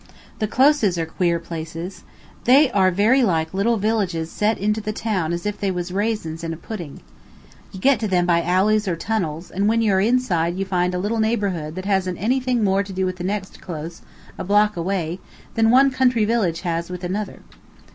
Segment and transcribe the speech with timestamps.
[0.39, 2.01] The closes are queer places.
[2.45, 6.43] They are very like little villages set into the town as if they was raisins
[6.43, 7.01] in a pudding.
[7.71, 10.95] You get to them by alleys or tunnels, and when you are inside you find
[10.95, 14.01] a little neighborhood that hasn't anything more to do with the next close,
[14.39, 15.19] a block away,
[15.53, 17.41] than one country village has with another.